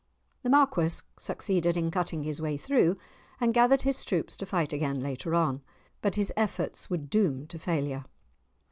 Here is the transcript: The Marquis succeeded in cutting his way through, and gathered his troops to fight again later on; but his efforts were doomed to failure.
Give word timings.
The 0.41 0.49
Marquis 0.49 1.03
succeeded 1.19 1.77
in 1.77 1.91
cutting 1.91 2.23
his 2.23 2.41
way 2.41 2.57
through, 2.57 2.97
and 3.39 3.53
gathered 3.53 3.83
his 3.83 4.03
troops 4.03 4.35
to 4.37 4.47
fight 4.47 4.73
again 4.73 4.99
later 4.99 5.35
on; 5.35 5.61
but 6.01 6.15
his 6.15 6.33
efforts 6.35 6.89
were 6.89 6.97
doomed 6.97 7.51
to 7.51 7.59
failure. 7.59 8.05